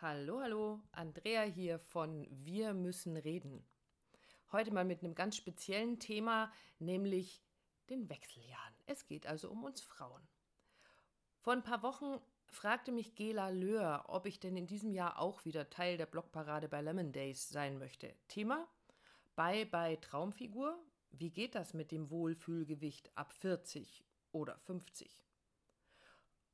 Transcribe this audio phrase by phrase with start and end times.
[0.00, 3.66] Hallo, hallo, Andrea hier von Wir müssen reden.
[4.52, 7.42] Heute mal mit einem ganz speziellen Thema, nämlich
[7.90, 8.74] den Wechseljahren.
[8.86, 10.22] Es geht also um uns Frauen.
[11.40, 15.44] Vor ein paar Wochen fragte mich Gela Löhr, ob ich denn in diesem Jahr auch
[15.44, 18.14] wieder Teil der Blockparade bei Lemon Days sein möchte.
[18.28, 18.68] Thema:
[19.34, 20.78] Bye bye Traumfigur.
[21.10, 25.10] Wie geht das mit dem Wohlfühlgewicht ab 40 oder 50?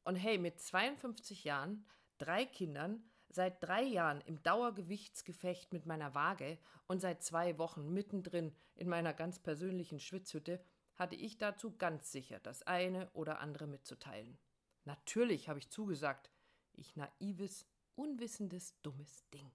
[0.03, 1.85] Und hey, mit 52 Jahren,
[2.17, 3.05] drei Kindern,
[3.35, 9.13] seit drei Jahren im Dauergewichtsgefecht mit meiner Waage und seit zwei Wochen mittendrin in meiner
[9.13, 10.63] ganz persönlichen Schwitzhütte,
[10.97, 14.39] hatte ich dazu ganz sicher das eine oder andere mitzuteilen.
[14.85, 16.31] Natürlich habe ich zugesagt,
[16.73, 19.51] ich naives, unwissendes, dummes Ding.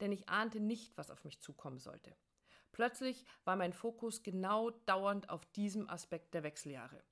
[0.00, 2.14] Denn ich ahnte nicht, was auf mich zukommen sollte.
[2.72, 7.02] Plötzlich war mein Fokus genau dauernd auf diesem Aspekt der Wechseljahre.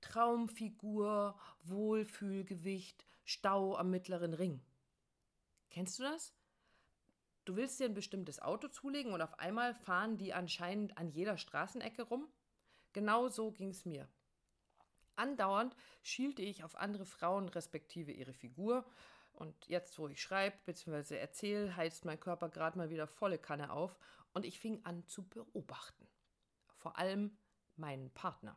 [0.00, 4.60] Traumfigur, Wohlfühlgewicht, Stau am mittleren Ring.
[5.74, 6.32] Kennst du das?
[7.44, 11.36] Du willst dir ein bestimmtes Auto zulegen und auf einmal fahren die anscheinend an jeder
[11.36, 12.28] Straßenecke rum?
[12.92, 14.08] Genau so ging es mir.
[15.16, 18.84] Andauernd schielte ich auf andere Frauen respektive ihre Figur.
[19.32, 21.16] Und jetzt, wo ich schreibe bzw.
[21.16, 23.98] erzähle, heizt mein Körper gerade mal wieder volle Kanne auf
[24.32, 26.06] und ich fing an zu beobachten.
[26.76, 27.36] Vor allem
[27.74, 28.56] meinen Partner.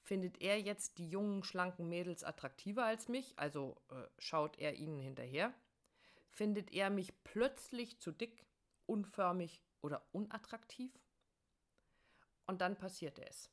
[0.00, 5.00] Findet er jetzt die jungen, schlanken Mädels attraktiver als mich, also äh, schaut er ihnen
[5.00, 5.52] hinterher?
[6.34, 8.44] Findet er mich plötzlich zu dick,
[8.86, 10.92] unförmig oder unattraktiv?
[12.46, 13.50] Und dann passierte es.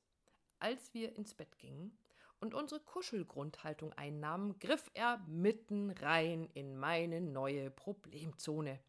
[0.59, 1.97] Als wir ins Bett gingen
[2.39, 8.79] und unsere Kuschelgrundhaltung einnahmen, griff er mitten rein in meine neue Problemzone.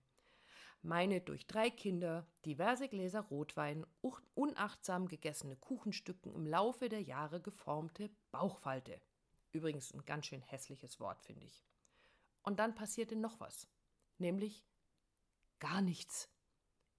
[0.83, 3.87] Meine durch drei Kinder, diverse Gläser Rotwein,
[4.35, 9.01] unachtsam gegessene Kuchenstücken im Laufe der Jahre geformte Bauchfalte.
[9.53, 11.63] Übrigens ein ganz schön hässliches Wort, finde ich.
[12.43, 13.69] Und dann passierte noch was
[14.19, 14.65] nämlich
[15.59, 16.29] gar nichts.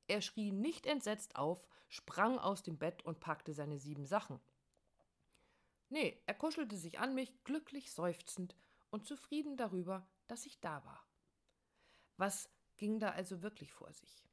[0.07, 4.39] Er schrie nicht entsetzt auf, sprang aus dem Bett und packte seine sieben Sachen.
[5.89, 8.55] Nee, er kuschelte sich an mich, glücklich seufzend
[8.89, 11.05] und zufrieden darüber, dass ich da war.
[12.17, 14.23] Was ging da also wirklich vor sich?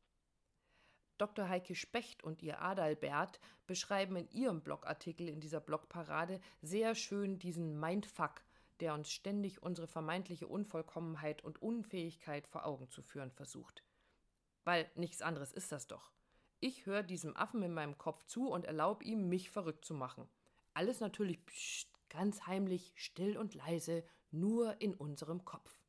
[1.18, 1.48] Dr.
[1.50, 7.78] Heike Specht und ihr Adalbert beschreiben in ihrem Blogartikel in dieser Blogparade sehr schön diesen
[7.78, 8.42] Mindfuck,
[8.80, 13.84] der uns ständig unsere vermeintliche Unvollkommenheit und Unfähigkeit vor Augen zu führen versucht.
[14.64, 16.10] Weil nichts anderes ist das doch.
[16.60, 20.28] Ich höre diesem Affen in meinem Kopf zu und erlaube ihm, mich verrückt zu machen.
[20.74, 25.79] Alles natürlich pssst, ganz heimlich, still und leise, nur in unserem Kopf.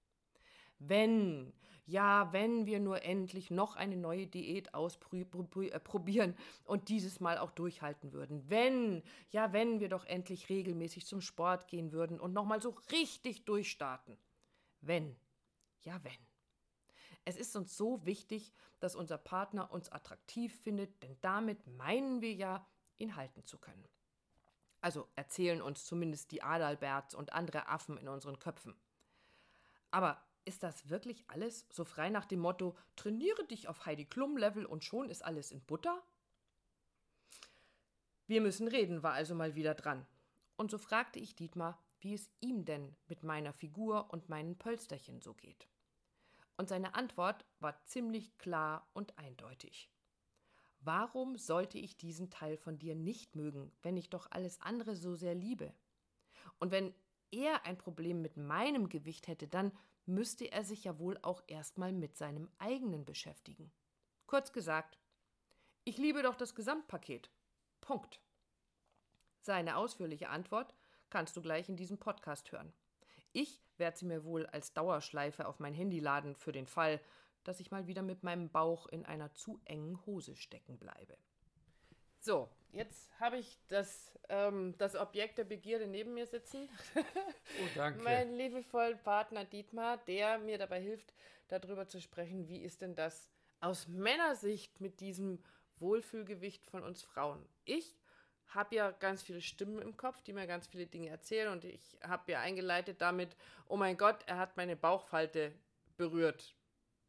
[0.87, 1.53] Wenn,
[1.85, 7.51] ja, wenn wir nur endlich noch eine neue Diät ausprobieren äh, und dieses Mal auch
[7.51, 8.43] durchhalten würden.
[8.49, 13.45] Wenn, ja, wenn wir doch endlich regelmäßig zum Sport gehen würden und nochmal so richtig
[13.45, 14.17] durchstarten.
[14.81, 15.15] Wenn,
[15.83, 16.17] ja, wenn.
[17.25, 22.33] Es ist uns so wichtig, dass unser Partner uns attraktiv findet, denn damit meinen wir
[22.33, 22.65] ja,
[22.97, 23.87] ihn halten zu können.
[24.81, 28.75] Also erzählen uns zumindest die Adalberts und andere Affen in unseren Köpfen.
[29.91, 34.37] Aber ist das wirklich alles so frei nach dem Motto, trainiere dich auf Heidi Klum
[34.37, 36.01] Level und schon ist alles in Butter?
[38.27, 40.05] Wir müssen reden, war also mal wieder dran.
[40.55, 45.21] Und so fragte ich Dietmar, wie es ihm denn mit meiner Figur und meinen Pölsterchen
[45.21, 45.67] so geht.
[46.57, 49.89] Und seine Antwort war ziemlich klar und eindeutig.
[50.79, 55.15] Warum sollte ich diesen Teil von dir nicht mögen, wenn ich doch alles andere so
[55.15, 55.73] sehr liebe?
[56.59, 56.93] Und wenn
[57.31, 59.71] er ein Problem mit meinem Gewicht hätte, dann
[60.13, 63.71] müsste er sich ja wohl auch erstmal mit seinem eigenen beschäftigen.
[64.27, 64.97] Kurz gesagt,
[65.83, 67.29] ich liebe doch das Gesamtpaket.
[67.81, 68.21] Punkt.
[69.41, 70.75] Seine ausführliche Antwort
[71.09, 72.71] kannst du gleich in diesem Podcast hören.
[73.33, 77.01] Ich werde sie mir wohl als Dauerschleife auf mein Handy laden für den Fall,
[77.43, 81.17] dass ich mal wieder mit meinem Bauch in einer zu engen Hose stecken bleibe.
[82.19, 86.69] So, jetzt habe ich das, ähm, das Objekt der Begierde neben mir sitzen.
[86.95, 88.01] Oh, danke.
[88.03, 91.13] mein liebevollen Partner Dietmar, der mir dabei hilft,
[91.49, 93.29] darüber zu sprechen, wie ist denn das
[93.59, 95.43] aus Männersicht mit diesem
[95.77, 97.45] Wohlfühlgewicht von uns Frauen.
[97.65, 97.99] Ich
[98.47, 101.97] habe ja ganz viele Stimmen im Kopf, die mir ganz viele Dinge erzählen und ich
[102.03, 103.35] habe ja eingeleitet damit,
[103.67, 105.53] oh mein Gott, er hat meine Bauchfalte
[105.97, 106.55] berührt.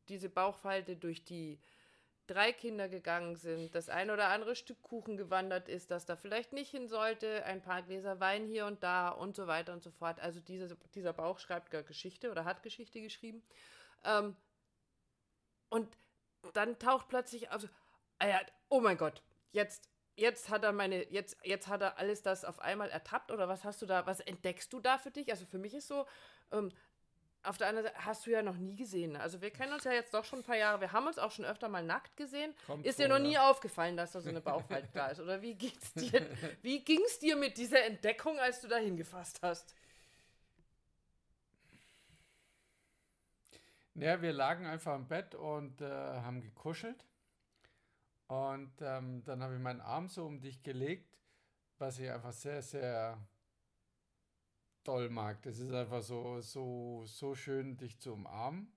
[0.08, 1.60] Diese Bauchfalte durch die
[2.26, 6.52] drei Kinder gegangen sind, das ein oder andere Stück Kuchen gewandert ist, das da vielleicht
[6.52, 9.90] nicht hin sollte, ein paar Gläser Wein hier und da und so weiter und so
[9.90, 10.20] fort.
[10.20, 13.42] Also diese, dieser Bauch schreibt gar Geschichte oder hat Geschichte geschrieben.
[14.04, 14.36] Ähm,
[15.69, 15.88] und
[16.54, 17.69] dann taucht plötzlich, also,
[18.68, 19.22] oh mein Gott,
[19.52, 23.48] jetzt, jetzt hat er meine, jetzt, jetzt hat er alles das auf einmal ertappt oder
[23.48, 25.30] was hast du da, was entdeckst du da für dich?
[25.30, 26.06] Also für mich ist so,
[26.52, 26.70] ähm,
[27.44, 29.16] auf der anderen Seite hast du ja noch nie gesehen.
[29.16, 30.80] Also wir kennen uns ja jetzt doch schon ein paar Jahre.
[30.80, 32.54] Wir haben uns auch schon öfter mal nackt gesehen.
[32.66, 35.20] Kommt ist dir noch nie aufgefallen, dass da so eine Bauchfalte da ist?
[35.20, 36.26] Oder wie geht's dir?
[36.62, 39.74] Wie ging's dir mit dieser Entdeckung, als du da hingefasst hast?
[43.94, 47.04] Ja, wir lagen einfach im Bett und äh, haben gekuschelt.
[48.28, 51.18] Und ähm, dann habe ich meinen Arm so um dich gelegt,
[51.78, 53.18] was ich einfach sehr, sehr
[54.84, 55.43] toll mag.
[55.43, 58.73] Das ist einfach so, so, so schön, dich zu umarmen.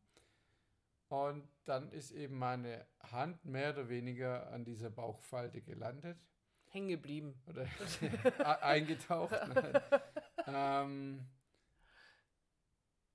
[1.07, 6.17] Und dann ist eben meine Hand mehr oder weniger an dieser Bauchfalte gelandet.
[6.65, 7.41] Hängen geblieben.
[7.47, 7.67] Oder
[8.63, 9.35] eingetaucht.
[10.47, 11.27] ähm,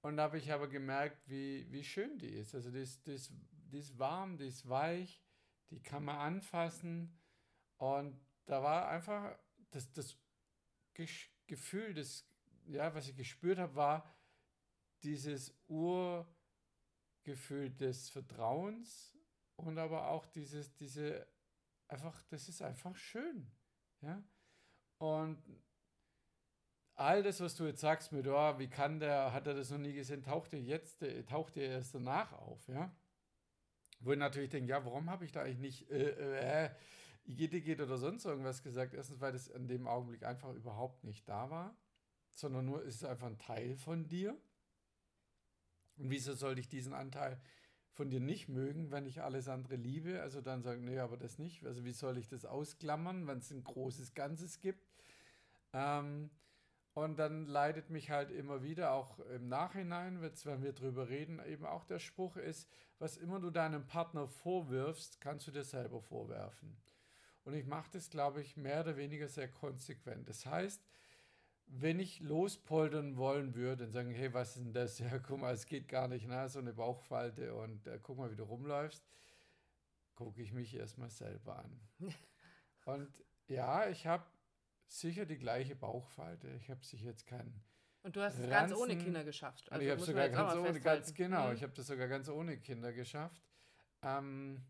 [0.02, 2.54] und da habe ich aber gemerkt, wie, wie schön die ist.
[2.54, 5.22] Also die ist, die, ist, die ist warm, die ist weich,
[5.70, 7.20] die kann man anfassen.
[7.76, 9.36] Und da war einfach
[9.70, 10.16] das, das
[11.46, 12.29] Gefühl, das,
[12.70, 14.14] ja, was ich gespürt habe, war
[15.02, 16.26] dieses Urgefühl
[17.70, 19.16] des Vertrauens
[19.56, 21.26] und aber auch dieses, diese,
[21.88, 23.50] einfach, das ist einfach schön.
[24.00, 24.22] Ja.
[24.98, 25.42] Und
[26.94, 29.78] all das, was du jetzt sagst mit, oh, wie kann der, hat er das noch
[29.78, 32.94] nie gesehen, taucht er jetzt, äh, taucht er erst danach auf, ja.
[34.00, 36.70] Wo ich natürlich denke, ja, warum habe ich da eigentlich nicht äh, äh,
[37.24, 38.94] Igitt, geht oder sonst irgendwas gesagt?
[38.94, 41.76] Erstens, weil das in dem Augenblick einfach überhaupt nicht da war,
[42.34, 44.36] sondern nur ist es einfach ein Teil von dir.
[45.96, 47.40] Und wieso sollte ich diesen Anteil
[47.92, 50.22] von dir nicht mögen, wenn ich alles andere liebe?
[50.22, 51.64] Also dann sagen, nee, aber das nicht.
[51.66, 54.88] Also wie soll ich das ausklammern, wenn es ein großes Ganzes gibt?
[55.72, 56.30] Ähm,
[56.94, 61.64] und dann leidet mich halt immer wieder, auch im Nachhinein, wenn wir drüber reden, eben
[61.64, 62.68] auch der Spruch ist,
[62.98, 66.76] was immer du deinem Partner vorwirfst, kannst du dir selber vorwerfen.
[67.44, 70.28] Und ich mache das, glaube ich, mehr oder weniger sehr konsequent.
[70.28, 70.84] Das heißt,
[71.72, 74.98] wenn ich lospoltern wollen würde und sagen, hey, was ist denn das?
[74.98, 78.30] Ja, guck mal, es geht gar nicht, na, so eine Bauchfalte und äh, guck mal,
[78.30, 79.06] wie du rumläufst,
[80.14, 81.80] gucke ich mich erstmal selber an.
[82.84, 83.08] und
[83.46, 84.24] ja, ich habe
[84.86, 86.48] sicher die gleiche Bauchfalte.
[86.60, 87.62] Ich habe sich jetzt keinen.
[88.02, 89.70] Und du hast es ganz ohne Kinder geschafft.
[89.70, 91.54] Also ich habe sogar ganz ohne, ganz, genau, mhm.
[91.54, 93.42] ich habe das sogar ganz ohne Kinder geschafft.
[94.02, 94.64] Ähm,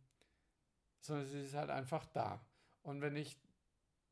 [1.00, 2.44] sondern es ist halt einfach da.
[2.82, 3.38] Und wenn ich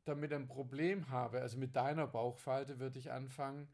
[0.05, 3.67] damit ein Problem habe, also mit deiner Bauchfalte, würde ich anfangen,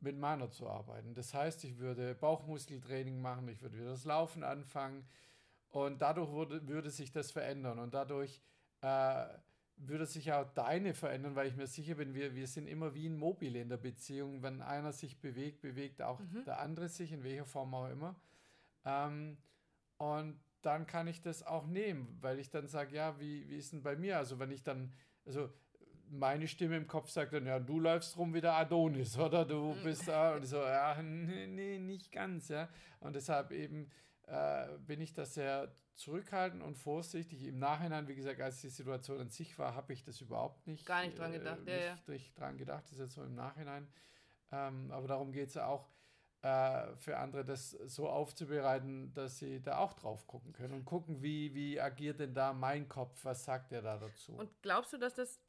[0.00, 1.14] mit meiner zu arbeiten.
[1.14, 5.06] Das heißt, ich würde Bauchmuskeltraining machen, ich würde wieder das Laufen anfangen
[5.68, 8.40] und dadurch würde, würde sich das verändern und dadurch
[8.80, 9.26] äh,
[9.76, 13.08] würde sich auch deine verändern, weil ich mir sicher bin, wir, wir sind immer wie
[13.08, 14.42] ein Mobil in der Beziehung.
[14.42, 16.44] Wenn einer sich bewegt, bewegt auch mhm.
[16.44, 18.14] der andere sich, in welcher Form auch immer.
[18.84, 19.38] Ähm,
[19.98, 23.72] und dann kann ich das auch nehmen, weil ich dann sage, ja, wie, wie ist
[23.72, 24.18] denn bei mir?
[24.18, 24.92] Also wenn ich dann,
[25.26, 25.50] also
[26.08, 29.74] meine Stimme im Kopf sagt dann, ja, du läufst rum wie der Adonis, oder du
[29.74, 29.82] mhm.
[29.82, 32.68] bist da und so, ja, nee, nicht ganz, ja.
[33.00, 33.90] Und deshalb eben
[34.26, 37.44] äh, bin ich da sehr zurückhaltend und vorsichtig.
[37.44, 40.86] Im Nachhinein, wie gesagt, als die Situation an sich war, habe ich das überhaupt nicht.
[40.86, 42.40] Gar nicht dran gedacht, äh, ja, nicht ja.
[42.40, 43.88] dran gedacht, das ist jetzt so im Nachhinein.
[44.50, 45.88] Ähm, aber darum geht es ja auch
[46.42, 51.22] äh, für andere, das so aufzubereiten, dass sie da auch drauf gucken können und gucken,
[51.22, 54.34] wie, wie agiert denn da mein Kopf, was sagt er da dazu.
[54.34, 55.40] Und glaubst du, dass das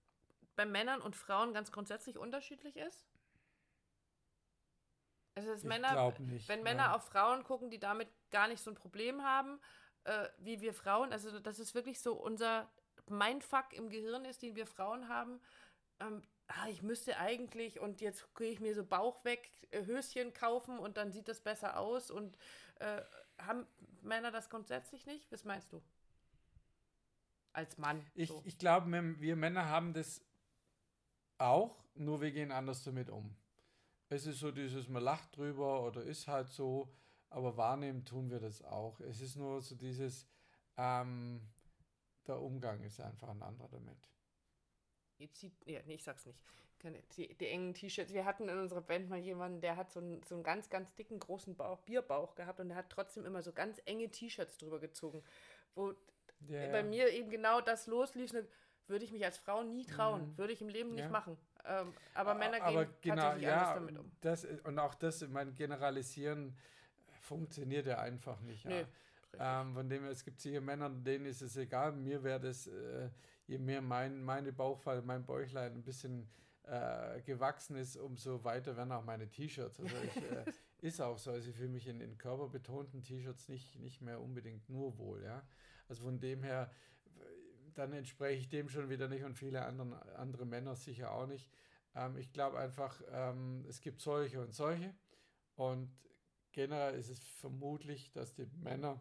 [0.55, 3.07] bei Männern und Frauen ganz grundsätzlich unterschiedlich ist?
[5.35, 6.95] Also dass ich Männer, nicht, wenn Männer ja.
[6.95, 9.59] auf Frauen gucken, die damit gar nicht so ein Problem haben,
[10.03, 12.69] äh, wie wir Frauen, also das ist wirklich so unser
[13.07, 15.41] Mindfuck im Gehirn ist, den wir Frauen haben.
[15.99, 20.33] Ähm, ah, ich müsste eigentlich und jetzt gehe ich mir so Bauch weg, äh, Höschen
[20.33, 22.37] kaufen und dann sieht das besser aus und
[22.79, 23.01] äh,
[23.39, 23.65] haben
[24.01, 25.31] Männer das grundsätzlich nicht?
[25.31, 25.81] Was meinst du?
[27.53, 28.05] Als Mann.
[28.15, 28.41] Ich, so.
[28.45, 30.21] ich glaube, wir Männer haben das
[31.37, 33.35] auch, nur wir gehen anders damit um.
[34.09, 36.93] Es ist so dieses, man lacht drüber oder ist halt so,
[37.29, 38.99] aber wahrnehmen tun wir das auch.
[38.99, 40.27] Es ist nur so dieses,
[40.77, 41.41] ähm,
[42.27, 44.12] der Umgang ist einfach ein anderer damit.
[45.65, 46.39] Ja, nee, ich sag's nicht.
[47.15, 48.11] Die, die engen T-Shirts.
[48.11, 50.93] Wir hatten in unserer Band mal jemanden, der hat so einen, so einen ganz, ganz
[50.95, 54.79] dicken, großen Bauch, Bierbauch gehabt und der hat trotzdem immer so ganz enge T-Shirts drüber
[54.79, 55.23] gezogen.
[55.75, 55.93] Wo
[56.49, 56.69] yeah.
[56.71, 58.33] bei mir eben genau das loslief,
[58.87, 60.37] würde ich mich als Frau nie trauen, mhm.
[60.37, 61.09] würde ich im Leben nicht ja.
[61.09, 61.37] machen.
[61.65, 64.11] Ähm, aber Männer gehen aber genau, tatsächlich ja, anders damit um.
[64.19, 66.57] Das, und auch das, mein Generalisieren
[67.21, 68.65] funktioniert ja einfach nicht.
[68.65, 68.85] Nee,
[69.37, 69.61] ja.
[69.61, 71.93] ähm, von dem her, es gibt sicher Männer, denen ist es egal.
[71.93, 73.09] Mir wäre das, äh,
[73.47, 76.29] je mehr mein, meine Bauchfall, mein Bäuchlein ein bisschen
[76.63, 79.79] äh, gewachsen ist, umso weiter werden auch meine T-Shirts.
[79.79, 80.45] Also ich, äh,
[80.81, 81.31] ist auch so.
[81.31, 85.45] Also ich fühle mich in, in körperbetonten T-Shirts nicht, nicht mehr unbedingt nur wohl, ja.
[85.89, 86.71] Also von dem her,
[87.73, 91.51] dann entspreche ich dem schon wieder nicht und viele anderen, andere Männer sicher auch nicht.
[91.95, 94.93] Ähm, ich glaube einfach, ähm, es gibt solche und solche.
[95.55, 95.91] Und
[96.51, 98.99] generell ist es vermutlich, dass die Männer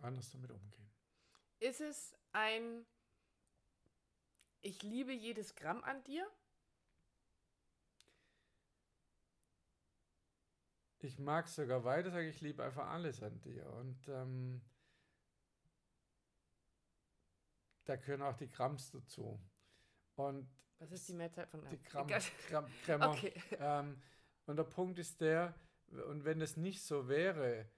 [0.00, 0.90] anders damit umgehen.
[1.60, 2.84] Ist es ein
[4.60, 6.26] Ich liebe jedes Gramm an dir?
[10.98, 13.70] Ich mag sogar weiter sagen, ich liebe einfach alles an dir.
[13.74, 14.62] Und ähm,
[17.84, 19.38] da gehören auch die Gramms dazu.
[20.14, 20.48] Und
[20.78, 22.08] Was ist die Mehrzeit von die Gramm,
[22.48, 23.10] Gramm, Krämer.
[23.10, 23.34] Okay.
[23.58, 24.00] Ähm,
[24.46, 25.54] und der Punkt ist der,
[25.88, 27.68] und wenn es nicht so wäre,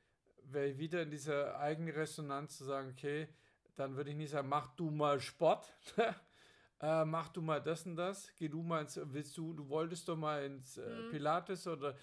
[0.45, 3.29] wäre wieder in dieser eigenen Resonanz zu sagen, okay,
[3.76, 5.66] dann würde ich nicht sagen, mach du mal Sport,
[6.80, 10.09] äh, mach du mal das und das, geh du mal ins, willst du, du wolltest
[10.09, 11.11] doch mal ins äh, Mhm.
[11.11, 11.97] Pilates oder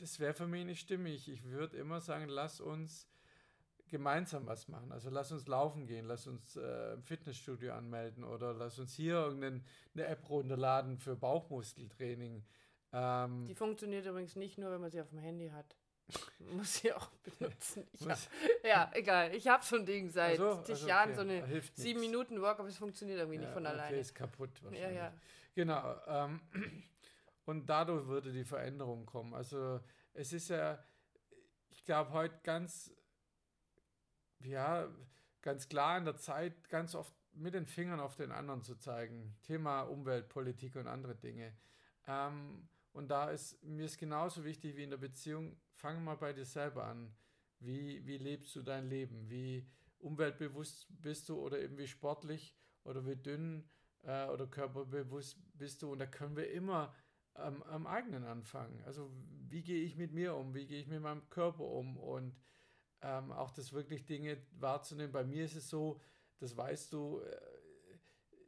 [0.00, 1.28] das wäre für mich nicht stimmig.
[1.28, 3.08] Ich würde immer sagen, lass uns
[3.88, 4.90] gemeinsam was machen.
[4.90, 9.14] Also lass uns laufen gehen, lass uns äh, im Fitnessstudio anmelden oder lass uns hier
[9.16, 9.62] irgendeine
[9.96, 12.44] App runterladen für Bauchmuskeltraining.
[12.92, 15.76] Ähm, Die funktioniert übrigens nicht nur, wenn man sie auf dem Handy hat.
[16.38, 17.08] Muss sie auch
[17.38, 17.86] benutzen.
[17.94, 18.28] Ich muss-
[18.62, 19.34] ja, egal.
[19.34, 22.00] Ich habe so ein Ding seit Also, zig also Jahren, okay, so eine hilft sieben
[22.00, 22.10] nix.
[22.12, 23.96] Minuten Work, aber es funktioniert irgendwie nicht Ja, von Okay, alleine.
[23.98, 24.96] ist kaputt Ja, wahrscheinlich.
[24.98, 25.12] ja.
[25.54, 25.96] Genau.
[26.06, 26.40] Ähm,
[27.46, 29.32] und dadurch würde die Veränderung kommen.
[29.34, 29.80] Also
[30.12, 30.82] es ist ja,
[31.70, 32.92] ich glaube, heute ganz,
[34.40, 34.88] ja,
[35.42, 39.36] ganz klar in der Zeit, ganz oft mit den Fingern auf den anderen zu zeigen.
[39.42, 41.52] Thema Umweltpolitik und andere Dinge.
[42.06, 46.32] Ähm, und da ist mir ist genauso wichtig wie in der Beziehung, fang mal bei
[46.32, 47.12] dir selber an.
[47.58, 49.28] Wie, wie lebst du dein Leben?
[49.28, 49.66] Wie
[49.98, 53.68] umweltbewusst bist du oder eben wie sportlich oder wie dünn
[54.02, 55.90] äh, oder körperbewusst bist du?
[55.90, 56.94] Und da können wir immer
[57.34, 58.80] am, am eigenen anfangen.
[58.84, 59.10] Also
[59.48, 60.54] wie gehe ich mit mir um?
[60.54, 61.96] Wie gehe ich mit meinem Körper um?
[61.96, 62.36] Und
[63.02, 65.10] ähm, auch das wirklich Dinge wahrzunehmen.
[65.10, 66.00] Bei mir ist es so,
[66.38, 67.40] das weißt du, äh,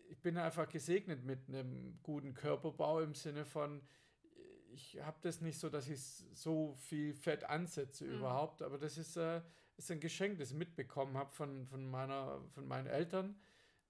[0.08, 3.82] ich bin einfach gesegnet mit einem guten Körperbau im Sinne von,
[4.76, 6.00] ich habe das nicht so, dass ich
[6.34, 8.12] so viel Fett ansetze Mhm.
[8.16, 9.40] überhaupt, aber das ist, äh,
[9.76, 13.36] ist ein Geschenk, das ich mitbekommen habe von, von, meiner, von meinen Eltern,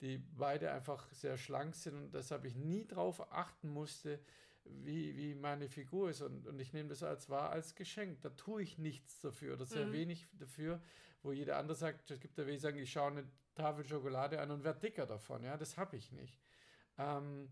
[0.01, 4.21] die beide einfach sehr schlank sind und deshalb ich nie darauf achten musste,
[4.65, 8.21] wie, wie meine Figur ist und, und ich nehme das als wahr als Geschenk.
[8.23, 9.93] Da tue ich nichts dafür oder sehr Mhm.
[9.93, 10.81] wenig dafür,
[11.23, 14.51] wo jeder andere sagt, es gibt ja welche, sagen, ich schaue eine Tafel Schokolade an
[14.51, 15.43] und werde dicker davon.
[15.45, 16.39] Ja, das habe ich nicht.
[16.99, 17.51] Ähm,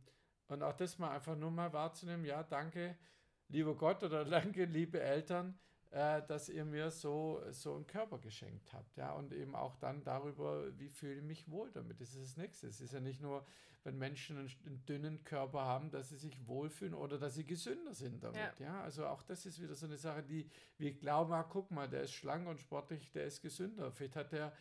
[0.48, 2.96] und auch das mal einfach nur mal wahrzunehmen, ja, danke,
[3.48, 5.58] lieber Gott oder danke, liebe Eltern,
[5.90, 8.96] äh, dass ihr mir so, so einen Körper geschenkt habt.
[8.96, 12.00] Ja, und eben auch dann darüber, wie fühle ich mich wohl damit.
[12.00, 12.66] Das ist das Nächste.
[12.66, 13.44] Es ist ja nicht nur,
[13.84, 17.94] wenn Menschen einen, einen dünnen Körper haben, dass sie sich wohlfühlen oder dass sie gesünder
[17.94, 18.58] sind damit.
[18.58, 18.82] Ja.
[18.82, 22.02] also auch das ist wieder so eine Sache, die wir glauben, ah, guck mal, der
[22.02, 23.92] ist schlank und sportlich, der ist gesünder.
[23.92, 24.52] Vielleicht hat der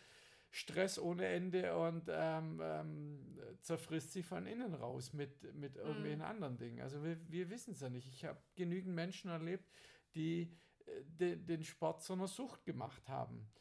[0.55, 6.57] Stress ohne Ende und ähm, ähm, zerfrisst sich von innen raus mit, mit irgendwelchen anderen
[6.57, 6.79] Dingen.
[6.81, 8.07] Also wir, wir wissen es ja nicht.
[8.07, 9.67] Ich habe genügend Menschen erlebt,
[10.13, 10.55] die
[10.85, 13.51] äh, de, den Sport zu einer Sucht gemacht haben.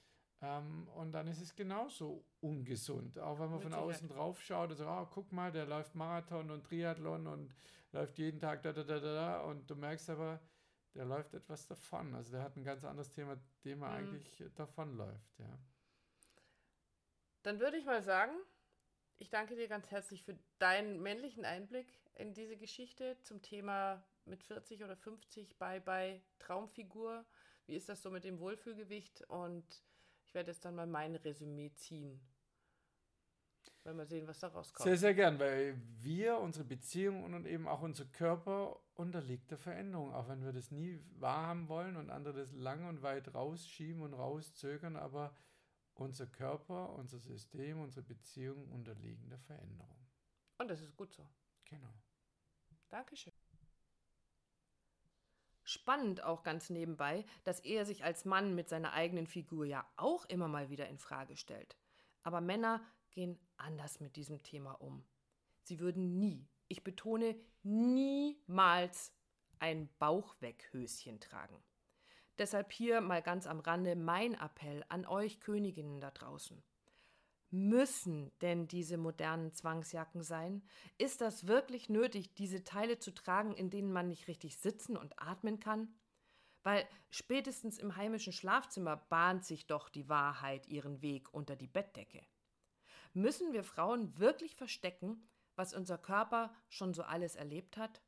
[0.43, 3.19] Ähm, und dann ist es genauso ungesund.
[3.19, 3.95] Auch wenn man Mit von Sicherheit.
[3.97, 7.55] außen drauf schaut und so, ah, guck mal, der läuft Marathon und Triathlon und
[7.93, 9.41] läuft jeden Tag da, da, da, da, da.
[9.45, 10.41] Und du merkst aber,
[10.95, 12.15] der läuft etwas davon.
[12.15, 13.95] Also der hat ein ganz anderes Thema, dem er Mhm.
[13.95, 15.59] eigentlich davonläuft, ja.
[17.43, 18.33] Dann würde ich mal sagen,
[19.19, 24.43] ich danke dir ganz herzlich für deinen männlichen Einblick in diese Geschichte zum Thema mit
[24.45, 27.25] 40 oder 50 bei bei Traumfigur.
[27.67, 29.23] Wie ist das so mit dem Wohlfühlgewicht?
[29.29, 29.65] Und
[30.27, 32.21] ich werde jetzt dann mal mein Resümee ziehen.
[33.85, 34.85] Wenn wir sehen, was da rauskommt.
[34.85, 40.15] Sehr, sehr gern, weil wir, unsere Beziehung und eben auch unser Körper unterliegt der Veränderung,
[40.15, 44.15] auch wenn wir das nie wahrhaben wollen und andere das lang und weit rausschieben und
[44.15, 45.35] rauszögern, aber
[45.95, 50.07] unser Körper, unser System, unsere Beziehung unterliegen der Veränderung.
[50.59, 51.29] Und das ist gut so.
[51.65, 51.93] Genau.
[52.89, 53.33] Dankeschön.
[55.65, 60.25] Spannend auch ganz nebenbei, dass er sich als Mann mit seiner eigenen Figur ja auch
[60.27, 61.77] immer mal wieder in Frage stellt.
[62.23, 65.05] Aber Männer gehen anders mit diesem Thema um.
[65.63, 69.13] Sie würden nie, ich betone niemals,
[69.61, 71.63] ein Bauchweghöschen tragen.
[72.39, 76.63] Deshalb hier mal ganz am Rande mein Appell an euch Königinnen da draußen.
[77.51, 80.63] Müssen denn diese modernen Zwangsjacken sein?
[80.97, 85.21] Ist das wirklich nötig, diese Teile zu tragen, in denen man nicht richtig sitzen und
[85.21, 85.95] atmen kann?
[86.63, 92.25] Weil spätestens im heimischen Schlafzimmer bahnt sich doch die Wahrheit ihren Weg unter die Bettdecke.
[93.13, 98.01] Müssen wir Frauen wirklich verstecken, was unser Körper schon so alles erlebt hat?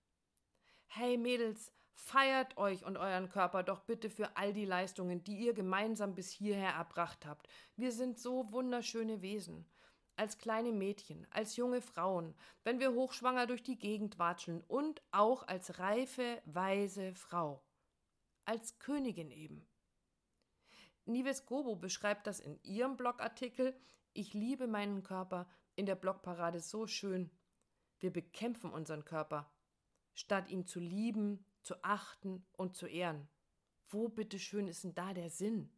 [0.87, 5.55] Hey Mädels, feiert euch und euren Körper doch bitte für all die Leistungen, die ihr
[5.55, 7.49] gemeinsam bis hierher erbracht habt.
[7.77, 9.67] Wir sind so wunderschöne Wesen.
[10.17, 15.47] Als kleine Mädchen, als junge Frauen, wenn wir hochschwanger durch die Gegend watscheln und auch
[15.49, 17.65] als reife, weise Frau.
[18.45, 19.67] als Königin eben.
[21.07, 23.75] Nives Gobo beschreibt das in ihrem Blogartikel
[24.13, 27.31] Ich liebe meinen Körper in der Blogparade so schön.
[27.99, 29.51] Wir bekämpfen unseren Körper,
[30.15, 33.29] statt ihn zu lieben, zu achten und zu ehren.
[33.89, 35.71] Wo bitteschön ist denn da der Sinn?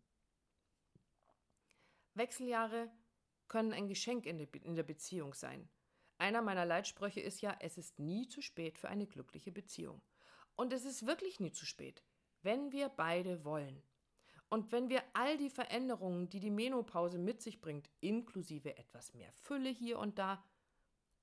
[2.14, 2.90] Wechseljahre
[3.48, 5.68] können ein Geschenk in der Beziehung sein.
[6.18, 10.00] Einer meiner Leitsprüche ist ja, es ist nie zu spät für eine glückliche Beziehung.
[10.56, 12.02] Und es ist wirklich nie zu spät,
[12.42, 13.82] wenn wir beide wollen.
[14.48, 19.30] Und wenn wir all die Veränderungen, die die Menopause mit sich bringt, inklusive etwas mehr
[19.32, 20.42] Fülle hier und da,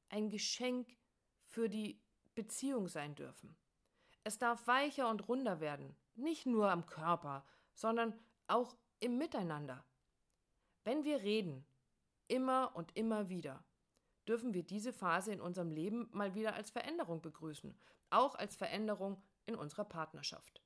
[0.09, 0.95] ein Geschenk
[1.47, 1.99] für die
[2.35, 3.55] Beziehung sein dürfen.
[4.23, 9.83] Es darf weicher und runder werden, nicht nur am Körper, sondern auch im Miteinander.
[10.83, 11.65] Wenn wir reden,
[12.27, 13.63] immer und immer wieder,
[14.27, 17.77] dürfen wir diese Phase in unserem Leben mal wieder als Veränderung begrüßen,
[18.09, 20.63] auch als Veränderung in unserer Partnerschaft.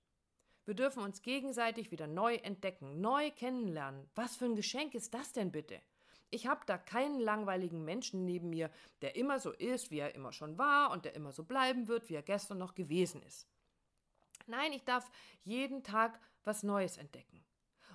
[0.66, 4.10] Wir dürfen uns gegenseitig wieder neu entdecken, neu kennenlernen.
[4.16, 5.82] Was für ein Geschenk ist das denn bitte?
[6.30, 8.70] Ich habe da keinen langweiligen Menschen neben mir,
[9.02, 12.10] der immer so ist, wie er immer schon war und der immer so bleiben wird,
[12.10, 13.48] wie er gestern noch gewesen ist.
[14.46, 15.10] Nein, ich darf
[15.44, 17.44] jeden Tag was Neues entdecken.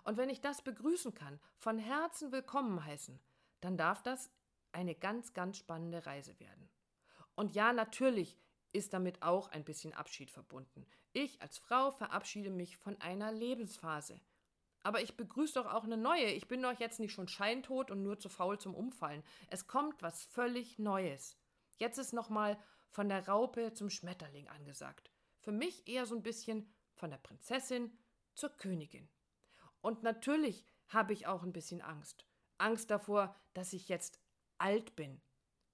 [0.05, 3.21] Und wenn ich das begrüßen kann, von Herzen willkommen heißen,
[3.61, 4.31] dann darf das
[4.73, 6.69] eine ganz, ganz spannende Reise werden.
[7.35, 8.39] Und ja, natürlich
[8.73, 10.87] ist damit auch ein bisschen Abschied verbunden.
[11.13, 14.21] Ich als Frau verabschiede mich von einer Lebensphase.
[14.83, 16.27] Aber ich begrüße doch auch eine neue.
[16.27, 19.23] Ich bin doch jetzt nicht schon scheintot und nur zu faul zum Umfallen.
[19.49, 21.37] Es kommt was völlig Neues.
[21.77, 22.59] Jetzt ist nochmal
[22.91, 25.11] von der Raupe zum Schmetterling angesagt.
[25.41, 27.97] Für mich eher so ein bisschen von der Prinzessin
[28.35, 29.09] zur Königin.
[29.81, 32.27] Und natürlich habe ich auch ein bisschen Angst.
[32.59, 34.21] Angst davor, dass ich jetzt
[34.59, 35.21] alt bin.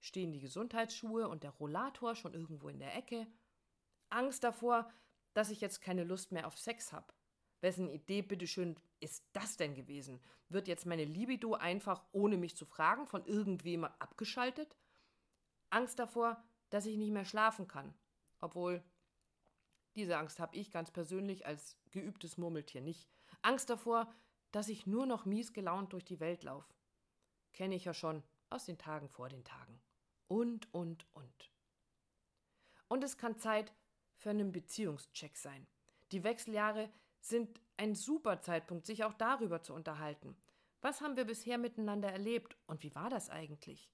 [0.00, 3.26] Stehen die Gesundheitsschuhe und der Rollator schon irgendwo in der Ecke?
[4.10, 4.90] Angst davor,
[5.34, 7.12] dass ich jetzt keine Lust mehr auf Sex habe.
[7.60, 10.20] Wessen Idee, bitteschön, ist das denn gewesen?
[10.48, 14.76] Wird jetzt meine Libido einfach, ohne mich zu fragen, von irgendwem abgeschaltet?
[15.70, 17.94] Angst davor, dass ich nicht mehr schlafen kann.
[18.40, 18.82] Obwohl,
[19.96, 23.08] diese Angst habe ich ganz persönlich als geübtes Murmeltier nicht.
[23.42, 24.12] Angst davor,
[24.52, 26.72] dass ich nur noch mies gelaunt durch die Welt laufe.
[27.52, 29.80] Kenne ich ja schon aus den Tagen vor den Tagen.
[30.28, 31.50] Und, und, und.
[32.88, 33.72] Und es kann Zeit
[34.16, 35.66] für einen Beziehungscheck sein.
[36.12, 40.36] Die Wechseljahre sind ein super Zeitpunkt, sich auch darüber zu unterhalten.
[40.80, 43.90] Was haben wir bisher miteinander erlebt und wie war das eigentlich?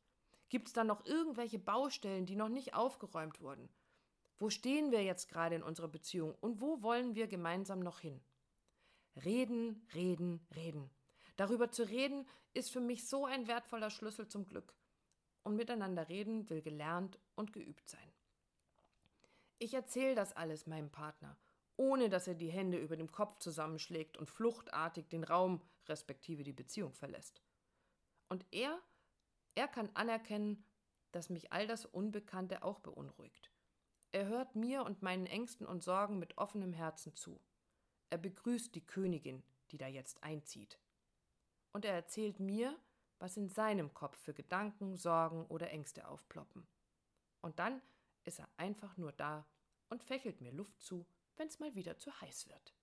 [0.49, 3.69] Gibt es da noch irgendwelche Baustellen, die noch nicht aufgeräumt wurden?
[4.39, 8.21] Wo stehen wir jetzt gerade in unserer Beziehung und wo wollen wir gemeinsam noch hin?
[9.25, 10.91] Reden, reden, reden.
[11.37, 14.75] Darüber zu reden ist für mich so ein wertvoller Schlüssel zum Glück.
[15.43, 18.13] Und miteinander reden will gelernt und geübt sein.
[19.59, 21.37] Ich erzähle das alles meinem Partner,
[21.77, 26.53] ohne dass er die Hände über dem Kopf zusammenschlägt und fluchtartig den Raum respektive die
[26.53, 27.43] Beziehung verlässt.
[28.29, 28.81] Und er,
[29.55, 30.65] er kann anerkennen,
[31.13, 33.51] dass mich all das Unbekannte auch beunruhigt.
[34.13, 37.41] Er hört mir und meinen Ängsten und Sorgen mit offenem Herzen zu.
[38.11, 40.79] Er begrüßt die Königin, die da jetzt einzieht
[41.75, 42.79] und er erzählt mir,
[43.19, 46.67] was in seinem Kopf für Gedanken, Sorgen oder Ängste aufploppen.
[47.43, 47.83] Und dann
[48.25, 49.47] ist er einfach nur da
[49.91, 51.05] und fächelt mir Luft zu,
[51.37, 52.75] wenn es mal wieder zu heiß wird.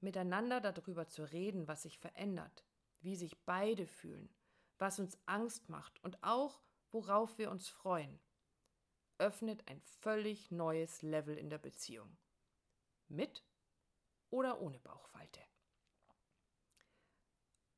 [0.00, 2.64] Miteinander darüber zu reden, was sich verändert,
[3.00, 4.32] wie sich beide fühlen,
[4.78, 8.20] was uns Angst macht und auch, worauf wir uns freuen,
[9.18, 12.16] öffnet ein völlig neues Level in der Beziehung.
[13.08, 13.44] Mit
[14.30, 15.40] oder ohne Bauchfalte.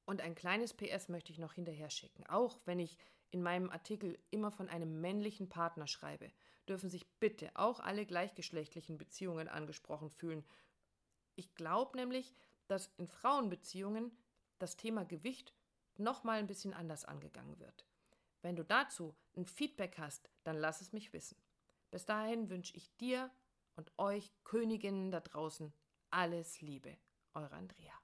[0.04, 2.26] Und ein kleines PS möchte ich noch hinterher schicken.
[2.26, 2.98] Auch wenn ich
[3.30, 6.32] in meinem Artikel immer von einem männlichen Partner schreibe,
[6.70, 10.44] dürfen sich bitte auch alle gleichgeschlechtlichen Beziehungen angesprochen fühlen.
[11.34, 12.34] Ich glaube nämlich,
[12.68, 14.16] dass in Frauenbeziehungen
[14.58, 15.52] das Thema Gewicht
[15.96, 17.84] noch mal ein bisschen anders angegangen wird.
[18.42, 21.36] Wenn du dazu ein Feedback hast, dann lass es mich wissen.
[21.90, 23.30] Bis dahin wünsche ich dir
[23.76, 25.72] und euch Königinnen da draußen
[26.10, 26.96] alles Liebe.
[27.34, 27.99] Eure Andrea.